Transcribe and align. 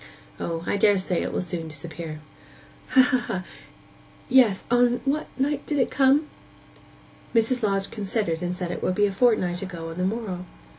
O, 0.39 0.63
I 0.65 0.77
daresay 0.77 1.21
it 1.21 1.31
will 1.31 1.43
soon 1.43 1.67
disappear.' 1.67 2.21
'Ha, 2.87 3.01
ha! 3.03 3.43
Yes... 4.29 4.63
On 4.71 4.99
what 5.05 5.27
night 5.37 5.63
did 5.67 5.77
it 5.77 5.91
come?' 5.91 6.25
Mrs. 7.35 7.61
Lodge 7.61 7.91
considered, 7.91 8.41
and 8.41 8.55
said 8.55 8.71
it 8.71 8.81
would 8.81 8.95
be 8.95 9.05
a 9.05 9.11
fortnight 9.11 9.61
ago 9.61 9.89
on 9.91 9.99
the 9.99 10.03
morrow. 10.03 10.45